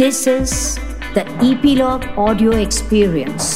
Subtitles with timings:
[0.00, 0.52] This is
[1.14, 3.46] the Epilogue Audio Experience.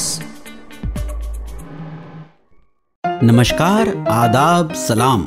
[3.23, 5.23] नमस्कार, आदाब, सलाम।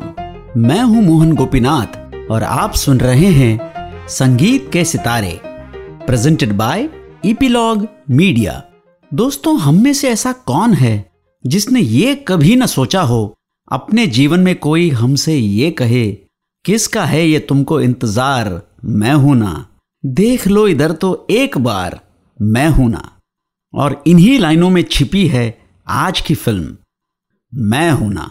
[0.57, 5.31] मैं हूँ मोहन गोपीनाथ और आप सुन रहे हैं संगीत के सितारे
[6.05, 6.88] प्रेजेंटेड बाय
[7.25, 8.61] ईपीलॉग मीडिया
[9.11, 11.09] दोस्तों, हम में से ऐसा कौन है
[11.43, 13.34] जिसने ये कभी न सोचा हो,
[13.71, 16.05] अपने जीवन में कोई हमसे ये कहे,
[16.65, 18.61] किसका है ये तुमको इंतज़ार?
[18.86, 19.68] मैं हूँ ना।
[20.04, 21.99] देख लो इधर तो एक बार
[22.40, 23.02] मैं हूँ ना।
[23.73, 26.76] और इन्हीं लाइनों में छिपी है आज की फ़िल्म,
[27.54, 28.21] मैं हूँ ना।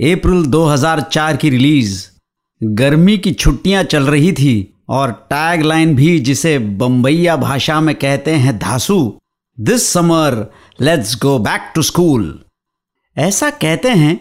[0.00, 2.06] अप्रैल 2004 की रिलीज़,
[2.60, 8.34] गर्मी की छुट्टियाँ चल रही थी और टैग लाइन भी जिसे बंबईया भाषा में कहते
[8.34, 8.98] हैं धासु
[9.58, 10.44] this summer
[10.80, 12.38] let's go back to school
[13.16, 14.20] ऐसा कहते हैं,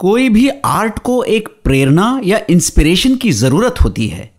[0.00, 4.35] कोई भी आर्ट को एक प्रेरणा या इंस्पिरेशन की ज़रूरत होती है।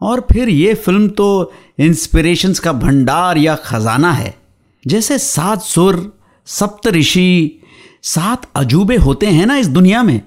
[0.00, 4.34] और फिर ये फ़िल्म तो इंस्पिरेशंस का भंडार या खजाना है।
[4.84, 5.96] जैसे सात सुर,
[6.46, 7.60] सप्त ऋषि,
[8.04, 10.20] सात अजूबे होते हैं ना इस दुनिया में,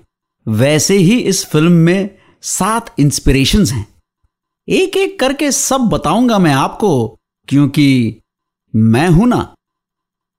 [0.46, 2.10] वैसे ही इस फ़िल्म में
[2.44, 3.88] सात इंस्पिरेशंस हैं।
[4.68, 7.08] एक एक करके सब बताऊँगा मैं आपको,
[7.48, 8.22] क्योंकि
[8.74, 9.54] मैं हूँ ना।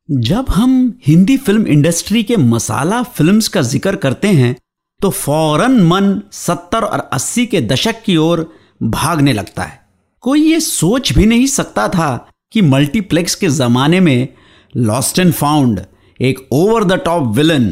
[0.08, 0.72] जब हम
[1.06, 4.54] हिंदी फ़िल्म इंडस्ट्री के मसाला फिल्म्स का ज़िक्र करते हैं
[5.00, 8.42] तो फ़ौरन मन सत्तर और अस्सी के दशक की ओर
[8.82, 9.80] भागने लगता है।
[10.20, 14.28] कोई ये सोच भी नहीं सकता था कि मल्टीप्लेक्स के जमाने में
[14.76, 15.80] लॉस्ट एंड फाउंड
[16.20, 17.68] एक over the top villain,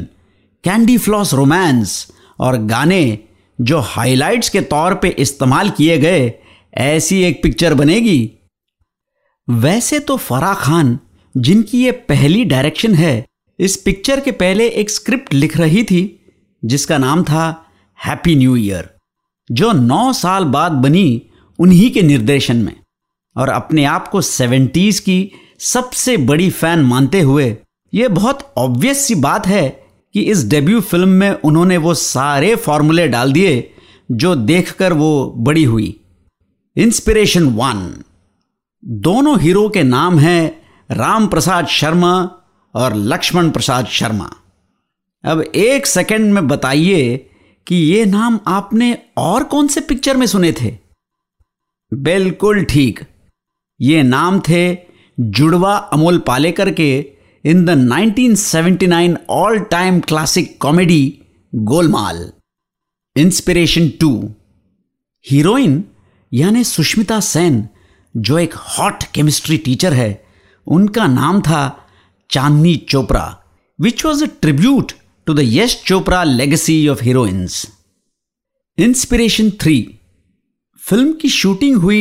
[0.64, 3.18] candy floss romance और गाने
[3.58, 6.32] जो हाइलाइट्स के तौर पे इस्तेमाल किए गए,
[6.74, 8.30] ऐसी एक पिक्चर बनेगी।
[9.48, 10.98] वैसे तो फराह खान,
[11.34, 13.24] जिनकी ये पहली डायरेक्शन है,
[13.58, 16.20] इस पिक्चर के पहले एक स्क्रिप्ट लिख रही थी,
[16.64, 17.66] जिसका नाम था
[17.98, 18.88] हैप्पी न्यू ईयर।
[19.52, 21.22] जो नौ साल बाद बनी
[21.58, 22.76] उन्हीं के निर्देशन में।
[23.36, 27.56] और अपने आप को सेवेंटीज की सबसे बड़ी फ़ैन मानते हुए
[27.94, 29.68] यह बहुत ऑब्वियस सी बात है
[30.14, 33.70] कि इस डेब्यू फ़िल्म में उन्होंने वो सारे फॉर्मूले डाल दिए
[34.12, 36.00] जो देखकर वो बड़ी हुई।
[36.76, 38.04] इंस्पिरेशन वन
[38.84, 42.30] दोनों हीरो के नाम हैं राम प्रसाद शर्मा
[42.74, 44.30] और लक्ष्मण प्रसाद शर्मा।
[45.24, 47.29] अब एक सेकंड में बताइए
[47.66, 50.78] कि ये नाम आपने और कौन से पिक्चर में सुने थे?
[51.94, 53.00] बिल्कुल ठीक।
[53.80, 54.76] ये नाम थे
[55.20, 57.12] जुड़वा अमोल पालेकर के
[57.44, 61.22] in the 1979 all time classic comedy
[61.54, 62.32] Golmaal.
[63.16, 64.34] Inspiration to
[65.30, 65.84] heroine
[66.32, 67.68] यानी सुष्मिता सेन,
[68.16, 70.24] जो एक हॉट केमिस्ट्री टीचर है,
[70.66, 71.88] उनका नाम था
[72.30, 73.42] Chandni Chopra
[73.80, 74.92] which was a tribute
[75.30, 77.66] to the Yash Chopra legacy of heroines
[78.78, 79.94] inspiration three
[80.82, 82.00] film की शूटिंग हुई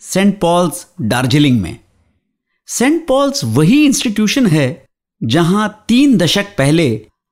[0.00, 1.78] सेंट पॉल्स दार्जिलिंग में.
[2.66, 4.68] सेंट पॉल्स वही इंस्टीट्यूशन है
[5.24, 6.88] जहाँ तीन दशक पहले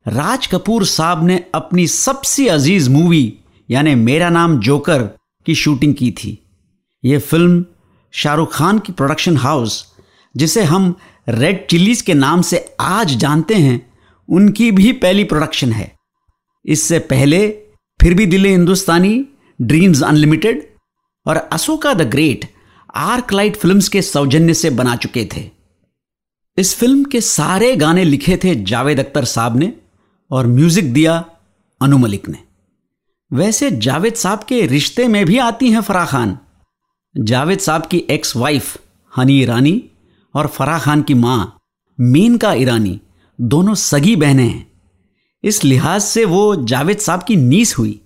[0.06, 3.38] राज कपूर साहब ने अपनी सबसे अज़ीज़ मूवी
[3.70, 5.02] यानी मेरा नाम जोकर
[5.46, 6.38] की शूटिंग की थी।
[7.04, 7.64] यह फ़िल्म
[8.12, 9.84] शाहरुख खान की प्रोडक्शन हाउस
[10.36, 10.94] जिसे हम
[11.28, 13.93] रेड चिल्लीज के नाम से आज जानते हैं
[14.28, 15.90] उनकी भी पहली प्रोडक्शन है।
[16.64, 17.48] इससे पहले
[18.00, 19.24] फिर भी दिल्ली हिंदुस्तानी
[19.58, 20.66] ड्रीम्स अनलिमिटेड
[21.26, 22.48] और Ashoka the great
[22.94, 25.50] arc light films के सौजन्य से बना चुके थे।
[26.58, 29.72] इस फ़िल्म के सारे गाने लिखे थे जावेद अख्तर साहब ने
[30.30, 31.24] और म्यूज़िक दिया
[31.80, 32.38] अनु मलिक ने।
[33.30, 36.38] वैसे जावेद साहब के रिश्ते में भी आती हैं फराह खान।
[37.14, 38.76] जावेद साहब की एक्स वाइफ
[39.12, 39.82] हनी ईरानी
[40.34, 41.56] और फराह खान की माँ
[41.98, 43.00] मीनका ईरानी
[43.38, 44.66] दोनों सगी बहनें हैं।
[45.44, 48.00] इस लिहाज से वो जावेद साहब की नीस हुई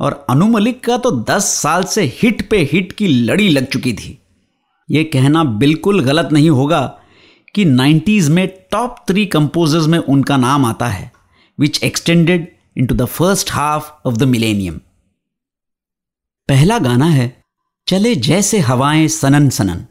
[0.00, 3.92] और अनु मलिक का तो 10 साल से हिट पे हिट की लड़ी लग चुकी
[3.92, 4.18] थी।
[4.90, 6.80] ये कहना बिल्कुल गलत नहीं होगा
[7.54, 11.12] कि 90s में टॉप थ्री कंपोजर्स में उनका नाम आता है
[11.58, 12.48] which extended
[12.86, 14.80] into the first half of the millennium
[16.48, 17.42] पहला गाना है,
[17.86, 19.84] चले जैसे हवाएँ सनन सनन।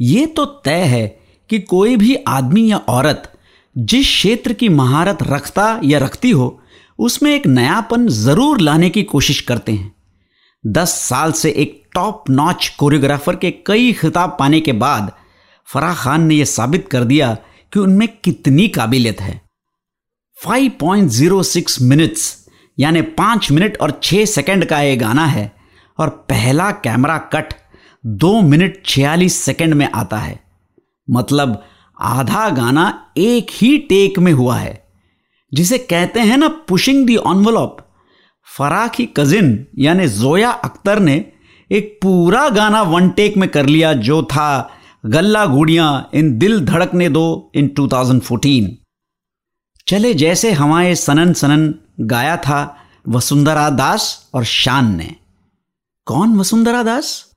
[0.00, 1.06] ये तो तय है
[1.50, 3.32] कि कोई भी आदमी या औरत
[3.76, 6.60] जिस क्षेत्र की महारत रखता या रखती हो,
[6.98, 9.94] उसमें एक नयापन ज़रूर लाने की कोशिश करते हैं।
[10.64, 15.12] दस साल से एक टॉप नॉच कोरियोग्राफर के कई खिताब पाने के बाद
[15.68, 17.34] फराह खान ने यह साबित कर दिया
[17.72, 19.40] कि उनमें कितनी काबिलियत है।
[20.38, 22.34] 5.06 मिनट्स
[22.78, 25.50] यानी पाँच मिनट और छह सेकंड का यह गाना है
[25.98, 27.54] और पहला कैमरा कट
[28.04, 30.38] दो मिनट छियालीस सेकंड में आता है।
[31.08, 31.62] मतलब
[32.00, 34.86] आधा गाना एक ही टेक में हुआ है,
[35.54, 37.78] जिसे कहते हैं ना पुशिंग दी ऑनवलॉप
[38.56, 41.32] फराह की कजिन यानी जोया अख्तर ने
[41.70, 44.70] एक पूरा गाना वन टेक में कर लिया, जो था
[45.06, 48.68] गल्ला गुड़ियाँ, इन दिल धड़कने दो इन 2014
[49.88, 52.76] चले जैसे हमारे सनन सनन गाया था
[53.08, 55.14] वसुंधरा दास और शान ने।
[56.06, 57.30] कौन वसुंधरा दास?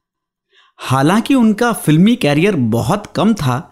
[0.77, 3.68] हालाँकि उनका फिल्मी कैरियर बहुत कम था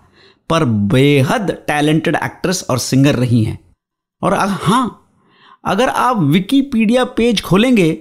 [0.50, 3.58] पर बेहद टैलेंटेड एक्ट्रेस और सिंगर रही हैं।
[4.22, 5.04] और हाँ
[5.64, 7.92] अगर आप विकीपीडिया पेज खोलेंगे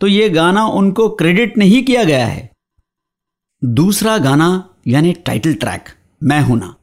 [0.00, 2.50] तो ये गाना उनको क्रेडिट नहीं किया गया है।
[3.62, 5.84] दूसरा गाना, यानी टाइटल ट्रैक,
[6.22, 6.74] मैं हूँ ना।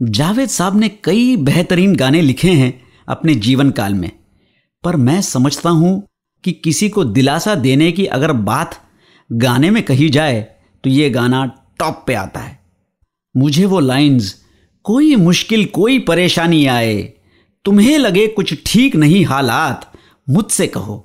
[0.00, 2.72] जावेद साहब ने कई बेहतरीन गाने लिखे हैं
[3.08, 4.10] अपने जीवन काल में,
[4.84, 6.02] पर मैं समझता हूँ
[6.44, 8.80] कि किसी को दिलासा देने की अगर बात
[9.30, 10.40] गाने में कही जाए
[10.84, 11.44] तो ये गाना
[11.78, 12.58] टॉप पे आता है।
[13.34, 14.34] मुझे वो लाइंस
[14.84, 17.02] कोई मुश्किल, कोई परेशानी आए,
[17.64, 19.90] तुम्हें लगे कुछ ठीक नहीं हालात,
[20.26, 20.96] मुझसे कहो।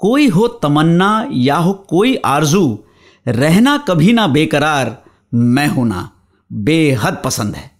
[0.00, 2.84] कोई हो तमन्ना या हो कोई आरज़ू,
[3.26, 4.96] रहना कभी ना बेकरार,
[5.32, 6.10] मैं हूँ ना,
[6.50, 7.70] बेहद पसंद है।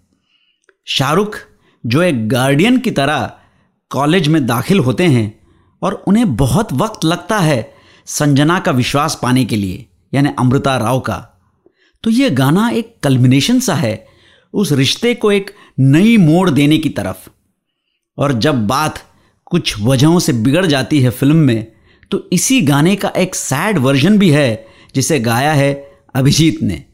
[0.87, 1.39] शाहरुख,
[1.85, 3.31] जो एक गार्डियन की तरह
[3.91, 5.33] कॉलेज में दाखिल होते हैं
[5.83, 7.73] और उन्हें बहुत वक्त लगता है
[8.09, 11.17] संजना का विश्वास पाने के लिए, यानी अमृता राव का
[12.05, 13.95] तो ये गाना एक कल्मिनेशन सा है।
[14.55, 17.29] उस रिश्ते को एक नई मोड़ देने की तरफ़।
[18.19, 19.03] और जब बात
[19.47, 21.73] कुछ वजहों से बिगड़ जाती है फ़िल्म में
[22.11, 25.73] तो इसी गाने का एक सैड वर्जन भी है, जिसे गाया है
[26.15, 26.85] अभिजीत ने।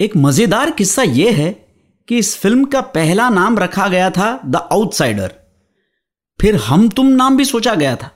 [0.00, 1.50] एक मज़ेदार किस्सा यह है
[2.08, 5.34] कि इस फ़िल्म का पहला नाम रखा गया था द आउटसाइडर
[6.40, 8.10] फिर हम तुम नाम भी सोचा गया था।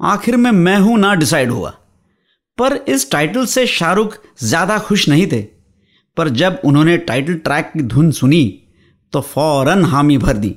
[0.00, 1.70] आखिर में मैं हूँ ना डिसाइड हुआ।
[2.58, 5.40] पर इस टाइटल से शाहरुख ज़्यादा खुश नहीं थे।
[6.16, 8.44] पर जब उन्होंने टाइटल ट्रैक की धुन सुनी
[9.12, 10.54] तो फ़ौरन हामी भर दी।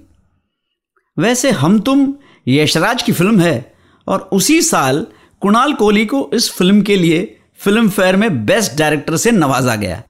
[1.17, 2.13] वैसे हम तुम
[2.47, 3.73] यशराज की फ़िल्म है,
[4.07, 5.05] और उसी साल
[5.41, 10.01] कुणाल कोहली को इस फ़िल्म के लिए फ़िल्म फेयर में बेस्ट डायरेक्टर से नवाजा गया।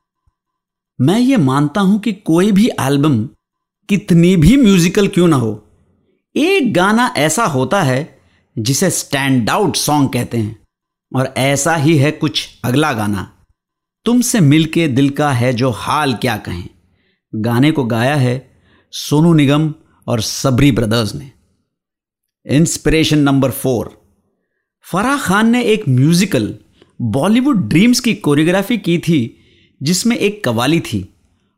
[0.99, 3.23] मैं ये मानता हूँ कि कोई भी एल्बम
[3.89, 5.51] कितनी भी म्यूजिकल क्यों ना हो,
[6.35, 8.19] एक गाना ऐसा होता है
[8.55, 10.55] जिसे स्टैंड आउट सॉन्ग कहते हैं,
[11.11, 13.27] और ऐसा ही है कुछ अगला गाना।
[14.05, 16.69] तुमसे मिलके दिल का है जो हाल क्या कहें।
[17.35, 18.51] गाने को गाया है
[18.91, 19.73] सोनू निगम
[20.07, 21.31] और सबरी ब्रदर्स ने।
[22.45, 24.01] Inspiration number four
[24.81, 26.55] Farah Khan ने एक म्यूजिकल
[27.01, 29.37] बॉलीवुड ड्रीम्स की कोरियोग्राफी की थी,
[29.83, 31.13] जिसमें एक कवाली थी।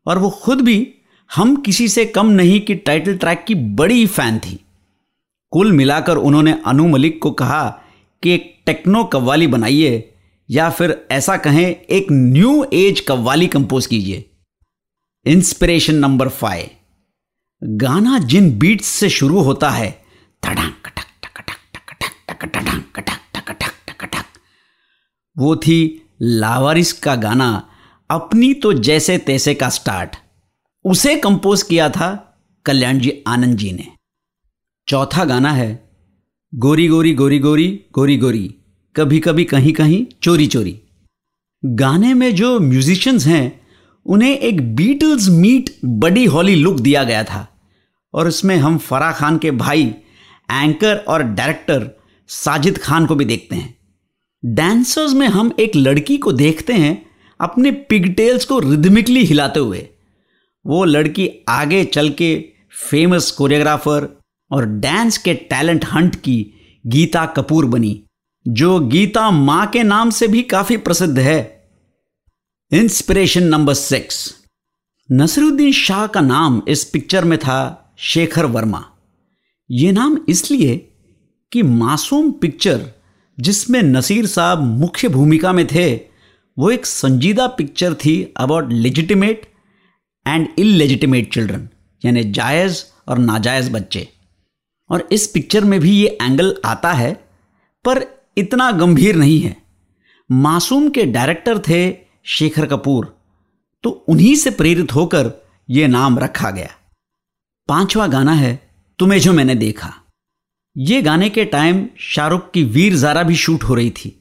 [0.07, 0.93] और वो खुद भी
[1.35, 4.59] हम किसी से कम नहीं कि टाइटल ट्रैक की बड़ी फ़ैन थी।
[5.51, 7.81] कुल मिलाकर उन्होंने अनु मलिक को कहा
[8.23, 10.07] कि एक टेक्नो कव्वाली बनाइए
[10.51, 14.29] या फिर ऐसा कहें, एक न्यू एज कव्वाली कंपोज कीजिए।
[15.25, 16.69] इंस्पिरेशन नंबर फाइव
[17.77, 19.89] गाना जिन बीट्स से शुरू होता है
[25.37, 27.69] वो थी लावारिस का गाना,
[28.09, 30.15] अपनी तो जैसे तैसे का स्टार्ट
[30.85, 32.09] उसे कंपोज किया था
[32.65, 33.87] कल्याण जी आनंद जी ने।
[34.87, 35.69] चौथा गाना है,
[36.53, 38.60] गोरी गोरी गोरी गोरी गोरी गोरी।
[38.95, 40.81] कभी कभी कहीं कहीं चोरी चोरी
[41.65, 43.61] गाने में जो म्यूजिशियंस हैं,
[44.05, 47.59] उन्हें एक Beatles meet Buddy Holly look दिया गया था।
[48.13, 49.83] और इसमें हम फराह खान के भाई
[50.51, 51.89] एंकर और डायरेक्टर
[52.27, 53.77] साजिद खान को भी देखते हैं।
[54.45, 57.05] डांसर्स में हम एक लड़की को देखते हैं,
[57.41, 59.89] अपने पिगटेल्स को रिदमिकली हिलाते हुए।
[60.65, 62.45] वो लड़की आगे चल के
[62.89, 64.21] फ़ेमस कोरियोग्राफर
[64.51, 66.53] और डांस के टैलेंट हंट की
[66.87, 68.03] गीता कपूर बनी।
[68.45, 71.39] जो गीता माँ के नाम से भी काफ़ी प्रसिद्ध है।
[72.71, 74.35] Inspiration number six
[75.09, 78.83] Naseeruddin Shah का नाम इस पिक्चर में था शेखर वर्मा।
[79.69, 80.75] यह नाम इसलिए
[81.51, 82.85] कि मासूम पिक्चर
[83.37, 85.93] जिसमें नसीर साहब मुख्य भूमिका में थे,
[86.57, 89.45] वो एक संजीदा पिक्चर थी about legitimate
[90.27, 91.67] and illegitimate children
[92.05, 94.07] यानी जायज़ और नाजायज़ बच्चे।
[94.89, 97.13] और इस पिक्चर में भी ये एंगल आता है,
[97.85, 99.55] पर इतना गंभीर नहीं है।
[100.29, 101.95] मासूम के डायरेक्टर थे
[102.25, 103.05] शेखर कपूर
[103.83, 105.31] तो उन्हीं से प्रेरित होकर
[105.69, 106.69] यह नाम रखा गया।
[107.69, 108.59] पांचवा गाना है,
[108.99, 109.93] तुम्हें जो मैंने देखा।
[110.75, 114.17] ये गाने के टाइम शाहरुख की वीर जारा भी शूट हो रही थी।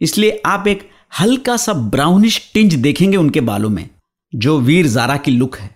[0.00, 0.88] इसलिए आप एक
[1.20, 3.88] हल्का सा ब्राउनिश टिंज देखेंगे उनके बालों में,
[4.32, 5.74] जो वीर जारा की लुक है।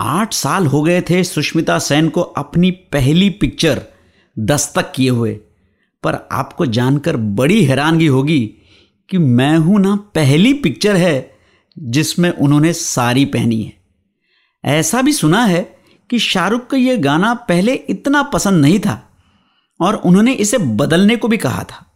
[0.00, 3.82] आठ साल हो गए थे सुष्मिता सेन को अपनी पहली पिक्चर
[4.36, 5.38] दस्तक किए हुए।
[6.02, 8.56] पर आपको जानकर बड़ी हैरानगी होगी
[9.10, 11.38] कि मैं हूँ ना पहली पिक्चर है
[11.78, 13.72] जिसमें उन्होंने साड़ी पहनी है।
[14.64, 15.76] ऐसा भी सुना है
[16.10, 19.10] कि शाहरुख का यह गाना पहले इतना पसंद नहीं था
[19.80, 21.86] और उन्होंने इसे बदलने को भी कहा था।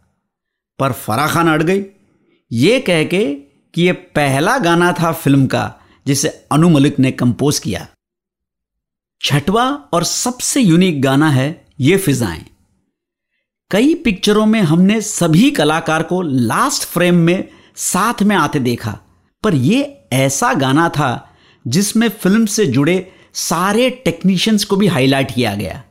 [0.79, 1.85] पर फराह खान अड़ गई।
[2.51, 3.35] ये कह के
[3.73, 7.87] कि यह पहला गाना था फ़िल्म का जिसे अनु मलिक ने कंपोज किया।
[9.21, 12.45] छठवा और सबसे यूनिक गाना है ये फिजाएँ।
[13.71, 18.91] कई पिक्चरों में हमने सभी कलाकार को लास्ट फ्रेम में साथ में आते देखा,
[19.43, 25.53] पर यह ऐसा गाना था जिसमें फ़िल्म से जुड़े सारे टेक्नीशियंस को भी हाईलाइट किया
[25.55, 25.83] गया।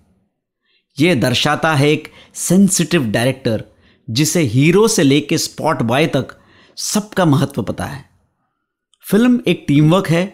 [0.98, 3.64] यह दर्शाता है एक सेंसिटिव डायरेक्टर
[4.08, 6.36] जिसे हीरो से लेके स्पॉट बॉय तक
[6.76, 8.04] सबका महत्व पता है।
[9.06, 10.24] फ़िल्म एक टीमवर्क है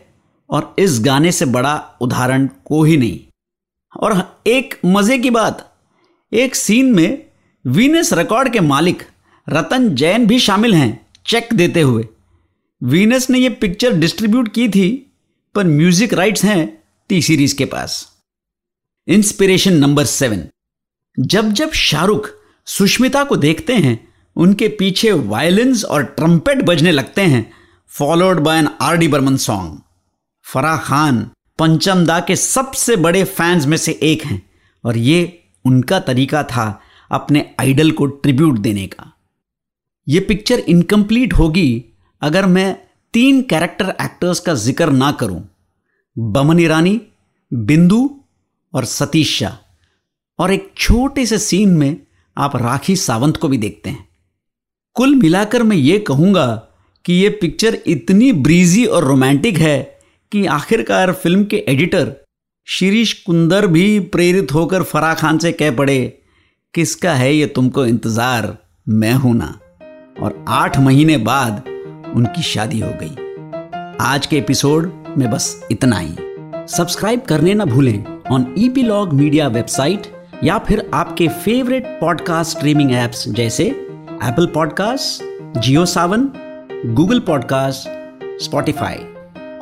[0.50, 3.18] और इस गाने से बड़ा उदाहरण कोई नहीं।
[3.92, 5.66] और एक मज़े की बात,
[6.32, 7.29] एक सीन में
[7.64, 9.02] वीनस रिकॉर्ड के मालिक
[9.46, 12.06] रतन जैन भी शामिल हैं, चेक देते हुए।
[12.82, 15.12] वीनस ने यह पिक्चर डिस्ट्रीब्यूट की थी,
[15.54, 18.06] पर म्यूज़िक राइट्स हैं टी सीरीज़ के पास।
[19.08, 20.44] Inspiration number seven.
[21.18, 22.30] जब जब शाहरुख
[22.66, 23.98] सुष्मिता को देखते हैं,
[24.36, 27.50] उनके पीछे वायलिन्स और ट्रम्पेट बजने लगते हैं,
[27.90, 29.80] followed by an R D Burman song.
[30.46, 34.42] Farah Khan Pancham da के सबसे बड़े फैंस में से एक हैं,
[34.84, 39.12] और ये उनका तरीका था अपने आइडल को ट्रिब्यूट देने का।
[40.06, 41.84] ये पिक्चर इनकम्प्लीट होगी
[42.22, 42.74] अगर मैं
[43.14, 45.42] तीन कैरेक्टर एक्टर्स का ज़िक्र ना करूँ।
[46.16, 47.00] बमन ईरानी
[47.52, 48.08] बिंदु
[48.74, 49.56] और सतीश शाह।
[50.38, 51.96] और एक छोटे से सीन में
[52.36, 54.08] आप राखी सावंत को भी देखते हैं।
[54.96, 56.46] कुल मिलाकर मैं ये कहूँगा
[57.04, 59.78] कि ये पिक्चर इतनी ब्रीजी और रोमांटिक है
[60.32, 62.12] कि आखिरकार फ़िल्म के एडिटर
[62.68, 66.19] शिरीष कुंदर भी प्रेरित होकर फराह खान से कह पड़े
[66.74, 68.56] किसका है ये तुमको इंतज़ार?
[68.88, 69.46] मैं हूँ ना।
[70.22, 71.64] और आठ महीने बाद
[72.16, 76.14] उनकी शादी हो गई। आज के एपिसोड में बस इतना ही।
[76.68, 80.06] सब्सक्राइब करने ना भूलें ऑन लॉग मीडिया वेबसाइट
[80.44, 86.30] या फिर आपके फेवरेट पॉडकास्ट स्ट्रीमिंग एप्स जैसे Apple podcast Jio Saavn
[86.86, 87.88] Google podcast
[88.44, 88.98] Spotify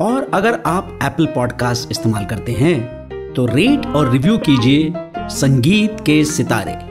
[0.00, 4.92] और अगर आप एप्पल पॉडकास्ट इस्तेमाल करते हैं तो रेट और रिव्यू कीजिए
[5.30, 6.87] संगीत के सितारे।